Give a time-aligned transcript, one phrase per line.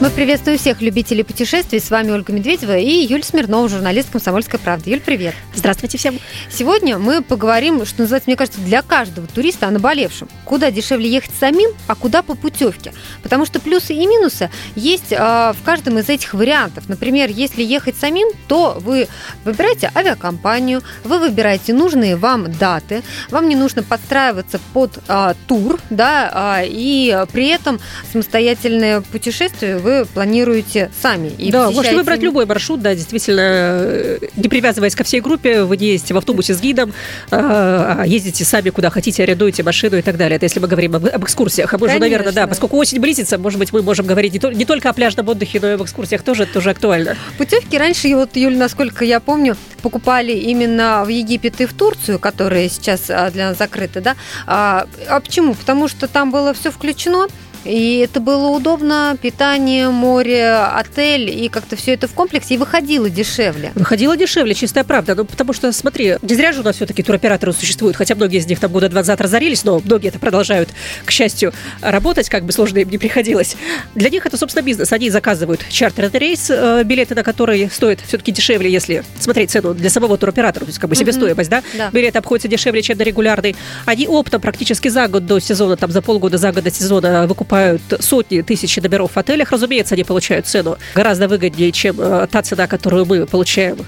[0.00, 1.80] Мы приветствуем всех любителей путешествий.
[1.80, 4.90] С вами Ольга Медведева и Юль Смирнова, журналист «Комсомольской правды».
[4.90, 5.34] Юль, привет.
[5.56, 6.20] Здравствуйте всем.
[6.48, 10.28] Сегодня мы поговорим, что называется, мне кажется, для каждого туриста о наболевшем.
[10.44, 12.92] Куда дешевле ехать самим, а куда по путевке.
[13.24, 16.88] Потому что плюсы и минусы есть э, в каждом из этих вариантов.
[16.88, 19.08] Например, если ехать самим, то вы
[19.44, 26.60] выбираете авиакомпанию, вы выбираете нужные вам даты, вам не нужно подстраиваться под э, тур, да,
[26.60, 27.80] э, и при этом
[28.12, 31.28] самостоятельное путешествие вы планируете сами.
[31.38, 35.76] И да, можете выбрать любой маршрут, да, действительно, э, не привязываясь ко всей группе, вы
[35.76, 36.92] не ездите в автобусе с гидом,
[37.30, 40.36] а, а ездите сами куда хотите, арендуете машину и так далее.
[40.36, 41.72] Это если мы говорим об, об экскурсиях.
[41.72, 44.50] А мы же, наверное, да, поскольку осень близится, может быть, мы можем говорить не, то,
[44.50, 47.16] не только о пляжном отдыхе, но и об экскурсиях тоже, это тоже актуально.
[47.36, 52.68] Путевки раньше, вот, Юль, насколько я помню, покупали именно в Египет и в Турцию, которые
[52.68, 54.16] сейчас а, для нас закрыты, да.
[54.46, 55.54] А, а почему?
[55.54, 57.28] Потому что там было все включено,
[57.64, 63.10] и это было удобно, питание, море, отель, и как-то все это в комплексе, и выходило
[63.10, 63.72] дешевле.
[63.74, 65.14] Выходило дешевле, чистая правда.
[65.14, 68.46] Ну, потому что, смотри, не зря же у нас все-таки туроператоры существуют, хотя многие из
[68.46, 70.70] них там года два назад разорились, но многие это продолжают,
[71.04, 73.56] к счастью, работать, как бы сложно им не приходилось.
[73.94, 74.92] Для них это, собственно, бизнес.
[74.92, 79.90] Они заказывают чартерный рейс, э, билеты на которые стоят все-таки дешевле, если смотреть цену для
[79.90, 81.64] самого туроператора, то есть как бы себестоимость, mm-hmm.
[81.74, 81.86] да?
[81.86, 81.90] да?
[81.90, 83.56] Билет обходится дешевле, чем на регулярный.
[83.84, 87.47] Они оптом практически за год до сезона, там за полгода, за год до сезона выкупают
[87.48, 92.42] покупают сотни тысяч номеров в отелях, разумеется, они получают цену гораздо выгоднее, чем э, та
[92.42, 93.78] цена, которую мы получаем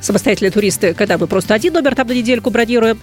[0.00, 3.00] самостоятельные туристы, когда мы просто один номер там на недельку бронируем.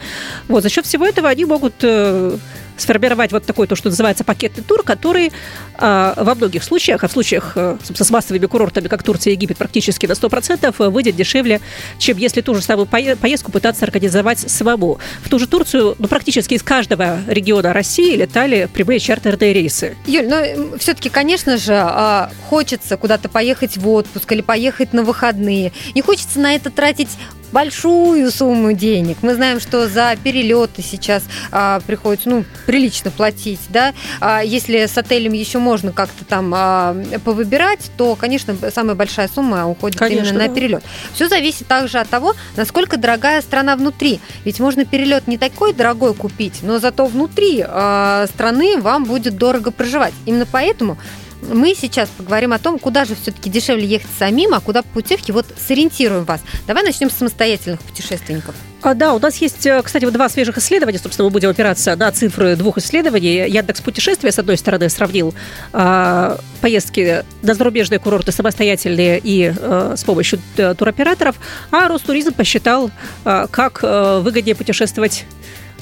[0.48, 2.38] Вот, за счет всего этого они могут э,
[2.82, 5.32] сформировать вот такой, то, что называется пакетный тур, который
[5.78, 9.58] э, во многих случаях, а в случаях э, с массовыми курортами, как Турция и Египет,
[9.58, 11.62] практически на 100% э, выйдет дешевле,
[11.98, 15.00] чем если ту же самую поездку пытаться организовать самому.
[15.24, 19.96] В ту же Турцию ну, практически из каждого региона России летали прямые чартерные рейсы.
[20.06, 25.72] Юль, ну все-таки, конечно же, а, хочется куда-то поехать в отпуск или поехать на выходные.
[25.96, 27.10] Не хочется на это тратить
[27.52, 29.18] большую сумму денег.
[29.22, 33.60] Мы знаем, что за перелеты сейчас а, приходится ну, прилично платить.
[33.70, 33.94] Да?
[34.20, 39.68] А, если с отелем еще можно как-то там а, повыбирать, то, конечно, самая большая сумма
[39.68, 40.48] уходит конечно, именно да.
[40.48, 40.84] на перелет.
[41.14, 44.20] Все зависит также от того, насколько дорогая страна внутри.
[44.46, 49.72] Ведь можно перелет не такой дорогой купить, но зато внутри а, страны вам будет дорого
[49.72, 50.14] проживать.
[50.26, 50.98] Именно поэтому
[51.42, 55.34] мы сейчас поговорим о том, куда же все-таки дешевле ехать самим, а куда по путевке.
[55.34, 56.42] Вот сориентируем вас.
[56.68, 58.56] Давай начнем с самостоятельных путешественников.
[58.82, 61.00] А, да, у нас есть, э, кстати, вот два свежих исследования.
[61.00, 63.50] Собственно, мы будем опираться на цифры двух исследований.
[63.50, 65.34] Яндекс путешествия, с одной стороны, сравнил
[65.74, 71.36] э, поездки на зарубежные курорты самостоятельные и э, с помощью э, туроператоров,
[71.72, 72.90] а Ростуризм посчитал,
[73.26, 75.26] э, как э, выгоднее путешествовать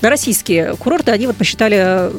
[0.02, 1.12] на российские курорты.
[1.12, 2.12] Они вот посчитали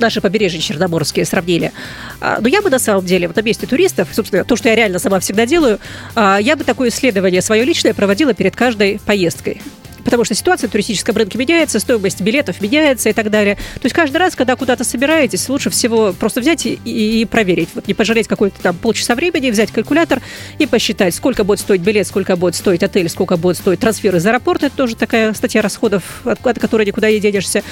[0.00, 1.72] наши побережья черноморские сравнили.
[2.20, 4.74] А, но я бы на самом деле, вот на месте туристов, собственно, то, что я
[4.74, 5.78] реально сама всегда делаю,
[6.14, 9.60] а, я бы такое исследование свое личное проводила перед каждой поездкой
[10.04, 13.54] потому что ситуация на туристическом рынке меняется, стоимость билетов меняется и так далее.
[13.54, 17.70] То есть каждый раз, когда куда-то собираетесь, лучше всего просто взять и, и проверить.
[17.74, 20.20] Вот не пожалеть какой-то там полчаса времени, взять калькулятор
[20.58, 24.26] и посчитать, сколько будет стоить билет, сколько будет стоить отель, сколько будет стоить трансфер из
[24.26, 24.66] аэропорта.
[24.66, 27.62] Это тоже такая статья расходов, от, от которой никуда не денешься.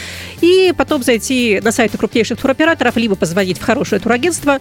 [0.40, 4.58] И потом зайти на сайты крупнейших туроператоров, либо позвонить в хорошее турагентство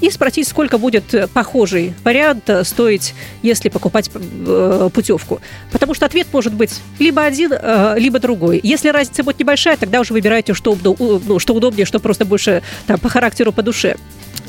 [0.00, 5.40] и спросить, сколько будет похожий вариант стоить, если покупать э, путевку.
[5.72, 8.60] Потому что ответ может быть либо один, э, либо другой.
[8.62, 12.98] Если разница будет небольшая, тогда уже выбирайте, что, ну, что удобнее, что просто больше там,
[12.98, 13.96] по характеру, по душе.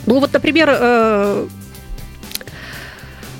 [0.07, 1.47] Ну вот, например, э,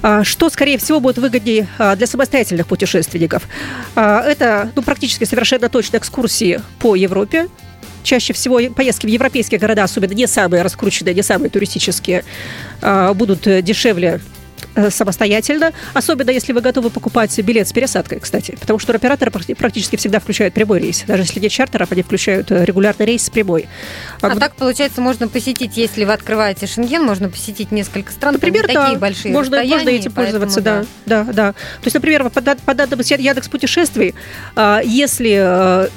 [0.04, 3.48] а, что, скорее всего, будет выгоднее а, для самостоятельных путешественников?
[3.96, 7.48] А, это ну, практически совершенно точно экскурсии по Европе,
[8.04, 12.24] чаще всего поездки в европейские города, особенно не самые раскрученные, не самые туристические,
[13.16, 14.37] будут дешевле Э,
[14.90, 20.20] самостоятельно, особенно если вы готовы покупать билет с пересадкой, кстати, потому что операторы практически всегда
[20.20, 21.04] включают прямой рейс.
[21.08, 23.68] Даже если нет чартеров, они включают э, регулярный рейс с прямой.
[24.22, 28.68] А, а так, получается, можно посетить, если вы открываете Шенген, можно посетить несколько стран, например,
[28.68, 31.52] да, такие большие можно, можно этим пользоваться, да, да, да, да.
[31.54, 34.16] То есть, например, по, по данным Яндекс путешествий,
[34.56, 35.90] а, если э,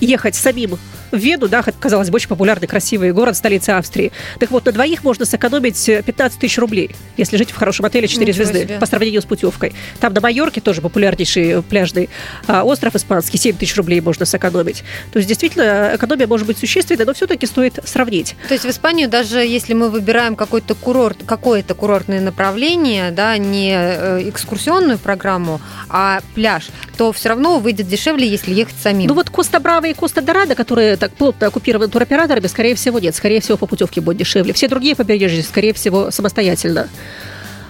[0.00, 0.78] ехать самим
[1.10, 4.12] в Вену, да, казалось бы, очень популярный, красивый город, столица Австрии.
[4.38, 8.26] Так вот, на двоих можно сэкономить 15 тысяч рублей, если жить в хорошем отеле 4
[8.26, 8.78] Ничего звезды, себе.
[8.78, 9.74] по сравнению с путевкой.
[10.00, 12.08] Там на Майорке тоже популярнейший пляжный
[12.46, 14.84] а, остров испанский, 7 тысяч рублей можно сэкономить.
[15.12, 18.36] То есть, действительно, экономия может быть существенной, но все-таки стоит сравнить.
[18.48, 23.72] То есть, в Испанию даже если мы выбираем какой-то курорт, какое-то курортное направление, да, не
[23.74, 29.08] э, экскурсионную программу, а пляж, то все равно выйдет дешевле, если ехать самим.
[29.08, 33.14] Ну вот Коста Браво и Коста Дорадо, которые так плотно оккупированы туроператорами, скорее всего, нет.
[33.14, 34.52] Скорее всего, по путевке будет дешевле.
[34.52, 36.88] Все другие побережья, скорее всего, самостоятельно.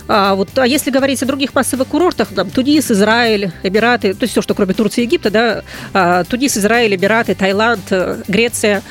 [0.08, 4.32] А, вот, а если говорить о других массовых курортах, там, Тунис, Израиль, Эмираты, то есть
[4.32, 8.82] все, что кроме Турции и Египта, да, а, Тунис, Израиль, Эмираты, Таиланд, э, Греция,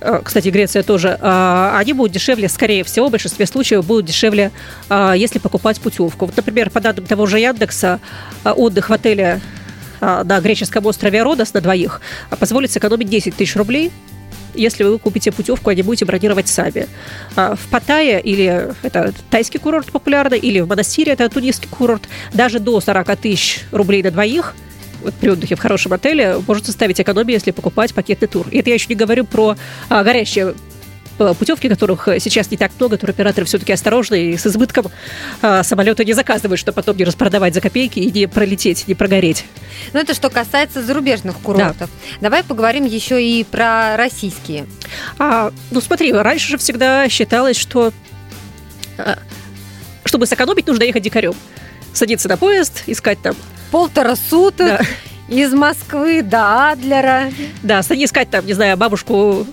[0.00, 4.50] э, кстати, Греция тоже, а, они будут дешевле, скорее всего, в большинстве случаев будут дешевле,
[4.90, 6.26] если покупать путевку.
[6.26, 8.00] Вот, например, по данным того же Яндекса,
[8.44, 9.40] отдых в отеле
[10.00, 12.00] на греческом острове Родос на двоих
[12.38, 13.90] позволит сэкономить 10 тысяч рублей–
[14.56, 16.88] если вы купите путевку, а не будете бронировать сами.
[17.36, 22.58] А в Паттайе, или это тайский курорт популярный, или в Монастире, это тунисский курорт, даже
[22.58, 24.54] до 40 тысяч рублей на двоих
[25.02, 28.48] вот при отдыхе в хорошем отеле может составить экономию, если покупать пакетный тур.
[28.50, 29.56] И это я еще не говорю про
[29.90, 30.54] а, горящие
[31.16, 34.86] путевки, которых сейчас не так много, туроператоры все-таки осторожны и с избытком
[35.42, 39.44] а, самолеты не заказывают, чтобы потом не распродавать за копейки и не пролететь, не прогореть.
[39.92, 41.90] Ну, это что касается зарубежных курортов.
[41.90, 42.18] Да.
[42.20, 44.66] Давай поговорим еще и про российские.
[45.18, 47.92] А, ну, смотри, раньше же всегда считалось, что
[48.98, 49.18] а,
[50.04, 51.34] чтобы сэкономить, нужно ехать дикарем.
[51.92, 53.34] Садиться на поезд, искать там
[53.70, 54.80] полтора суток.
[54.80, 54.80] Да.
[55.28, 57.32] Из Москвы до Адлера.
[57.62, 59.46] Да, искать там, не знаю, бабушку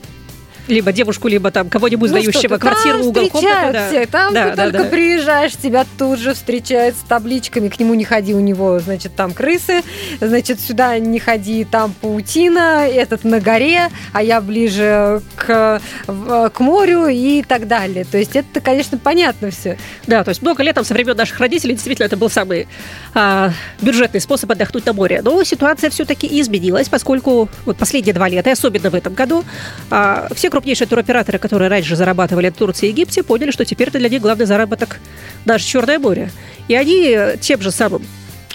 [0.67, 3.73] либо девушку, либо там кого-нибудь ну, сдающего квартиру, там угол комнаты.
[3.73, 3.87] Да.
[3.87, 4.09] Всех.
[4.09, 4.89] Там да, ты да, только да.
[4.89, 9.33] приезжаешь, тебя тут же встречают с табличками, к нему не ходи, у него, значит, там
[9.33, 9.81] крысы,
[10.21, 17.07] значит, сюда не ходи, там паутина, этот на горе, а я ближе к, к морю
[17.07, 18.05] и так далее.
[18.05, 19.77] То есть это, конечно, понятно все.
[20.07, 22.67] Да, то есть много лет там со времен наших родителей действительно это был самый
[23.13, 23.51] а,
[23.81, 25.21] бюджетный способ отдохнуть на море.
[25.23, 29.43] Но ситуация все-таки изменилась, поскольку вот последние два лета, и особенно в этом году,
[29.89, 33.97] а, все крупнейшие туроператоры, которые раньше зарабатывали в Турции и Египте, поняли, что теперь это
[33.97, 34.99] для них главный заработок
[35.45, 36.29] даже Черное море.
[36.67, 38.05] И они тем же самым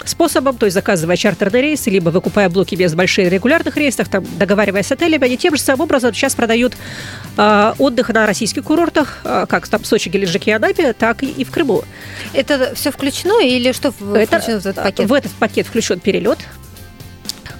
[0.05, 4.87] способом, то есть заказывая чартерные рейсы, либо выкупая блоки без больших регулярных рейсов, там, договариваясь
[4.87, 6.77] с отелями, они тем же самым образом сейчас продают
[7.35, 11.25] э, отдых на российских курортах, э, как там в Сочи, Геленджике и Анапе, так и,
[11.25, 11.83] и в Крыму.
[12.31, 15.09] Это все включено или что включено это, в этот пакет?
[15.09, 16.39] В этот пакет включен перелет,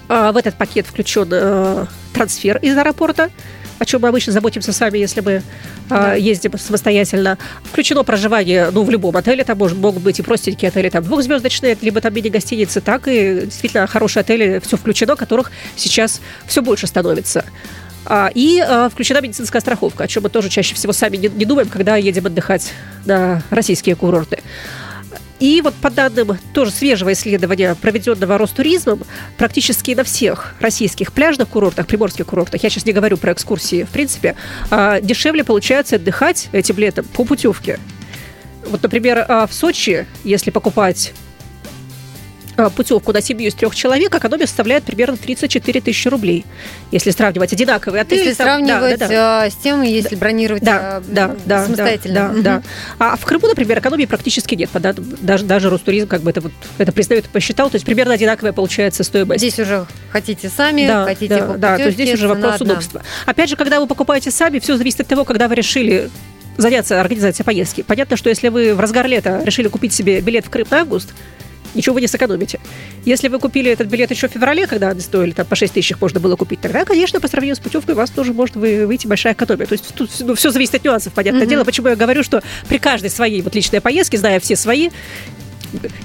[0.07, 3.31] э, в этот пакет включен э, трансфер из аэропорта,
[3.79, 5.41] о чем мы обычно заботимся сами, если мы
[5.89, 6.13] а, да.
[6.13, 7.37] ездим самостоятельно.
[7.63, 11.77] Включено проживание ну, в любом отеле, там может, могут быть и простенькие отели, там двухзвездочные,
[11.81, 17.45] либо там мини-гостиницы, так и действительно хорошие отели, все включено, которых сейчас все больше становится.
[18.05, 21.45] А, и а, включена медицинская страховка, о чем мы тоже чаще всего сами не, не
[21.45, 22.73] думаем, когда едем отдыхать
[23.05, 24.39] на российские курорты.
[25.39, 29.03] И вот по данным тоже свежего исследования, проведенного Ростуризмом,
[29.37, 33.89] практически на всех российских пляжных курортах, приморских курортах, я сейчас не говорю про экскурсии, в
[33.89, 34.35] принципе,
[34.69, 37.79] а, дешевле получается отдыхать этим летом по путевке.
[38.65, 41.13] Вот, например, а, в Сочи, если покупать
[42.67, 46.45] путевку на семью из трех человек, экономия составляет примерно 34 тысячи рублей.
[46.91, 48.19] Если сравнивать одинаковые отели.
[48.19, 49.49] Если там, сравнивать да, да, да.
[49.49, 52.33] с тем, если бронировать да, да, да, самостоятельно.
[52.35, 52.63] Да, да, да.
[52.99, 54.69] А в Крыму, например, экономии практически нет.
[54.73, 57.69] Даже, даже Ростуризм как бы это, вот, это признает и посчитал.
[57.69, 59.39] То есть примерно одинаковая получается стоимость.
[59.39, 62.73] Здесь уже хотите сами, да, хотите да, да, то есть здесь уже вопрос одна.
[62.73, 63.03] удобства.
[63.25, 66.09] Опять же, когда вы покупаете сами, все зависит от того, когда вы решили
[66.57, 67.81] заняться организацией поездки.
[67.81, 71.13] Понятно, что если вы в разгар лета решили купить себе билет в Крым на август,
[71.75, 72.59] ничего вы не сэкономите.
[73.05, 75.93] Если вы купили этот билет еще в феврале, когда они стоили там, по 6 тысяч
[75.99, 79.33] можно было купить, тогда, конечно, по сравнению с путевкой у вас тоже может выйти большая
[79.33, 79.65] экономия.
[79.65, 81.49] То есть тут ну, все зависит от нюансов, понятное mm-hmm.
[81.49, 81.63] дело.
[81.63, 84.89] Почему я говорю, что при каждой своей вот личной поездке, зная все свои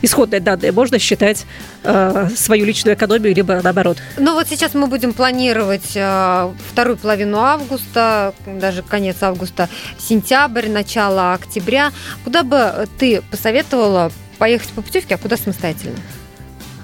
[0.03, 1.47] исходные данные, можно считать
[1.83, 3.99] э, свою личную экономию, либо наоборот.
[4.19, 9.69] Ну вот сейчас мы будем планировать э, вторую половину августа, даже конец августа,
[9.99, 11.93] сентябрь, начало октября.
[12.25, 15.97] Куда бы ты посоветовала поехать по путевке, а куда самостоятельно?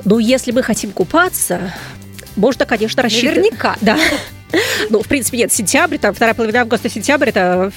[0.05, 1.73] Ну, если мы хотим купаться,
[2.37, 3.37] можно, конечно, рассчитывать.
[3.37, 3.77] Наверняка.
[3.81, 3.99] Да.
[4.89, 7.71] Ну, в принципе, нет, сентябрь, там, вторая половина августа-сентябрь, это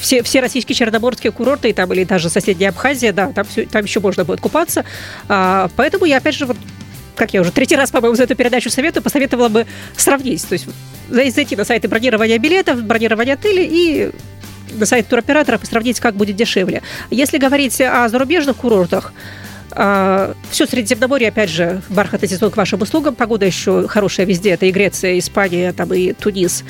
[0.00, 4.00] все, все российские черноморские курорты, там, или даже соседняя Абхазия, да, там, все, там еще
[4.00, 4.84] можно будет купаться.
[5.28, 6.56] А, поэтому я, опять же, вот
[7.14, 10.46] как я уже третий раз, по-моему, за эту передачу советую, посоветовала бы сравнить.
[10.48, 10.66] То есть
[11.08, 14.10] зайти на сайты бронирования билетов, бронирования отелей и
[14.72, 16.82] на сайт туроператоров и сравнить, как будет дешевле.
[17.10, 19.12] Если говорить о зарубежных курортах,
[19.70, 23.14] а, все Средиземноморье, опять же, бархатный сезон к вашим услугам.
[23.14, 24.50] Погода еще хорошая везде.
[24.50, 26.64] Это и Греция, и Испания, там и Тунис,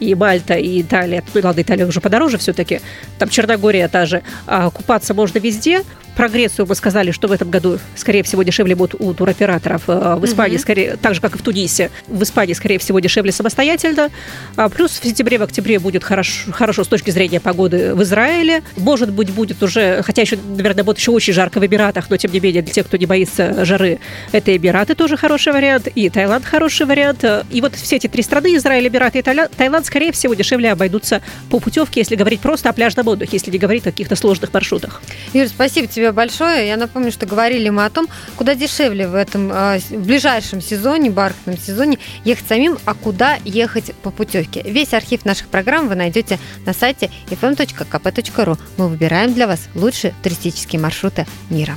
[0.00, 1.24] и Мальта, и Италия.
[1.32, 2.80] Ну, ладно, Италия уже подороже все-таки.
[3.18, 4.22] Там Черногория та же.
[4.46, 5.82] А, купаться можно везде.
[6.16, 9.82] Про Грецию мы сказали, что в этом году, скорее всего, дешевле будут у туроператоров.
[9.88, 10.62] Э, в Испании, угу.
[10.62, 14.10] скорее, так же, как и в Тунисе, в Испании, скорее всего, дешевле самостоятельно.
[14.56, 18.62] А плюс в сентябре, в октябре будет хорошо, хорошо с точки зрения погоды в Израиле.
[18.76, 22.30] Может быть, будет уже, хотя еще, наверное, будет еще очень жарко в Эмиратах, но, тем
[22.32, 23.98] не менее, для тех, кто не боится жары,
[24.32, 27.24] это Эмираты тоже хороший вариант, и Таиланд хороший вариант.
[27.50, 31.58] И вот все эти три страны, Израиль, Эмираты и Таиланд, скорее всего, дешевле обойдутся по
[31.58, 35.00] путевке, если говорить просто о пляжном отдыхе, если не говорить о каких-то сложных маршрутах.
[35.32, 36.66] Юр, спасибо тебе большое.
[36.66, 41.10] Я напомню, что говорили мы о том, куда дешевле в этом а, в ближайшем сезоне,
[41.10, 44.62] бархатном сезоне, ехать самим, а куда ехать по путевке.
[44.64, 48.58] Весь архив наших программ вы найдете на сайте fm.kp.ru.
[48.76, 51.76] Мы выбираем для вас лучшие туристические маршруты мира.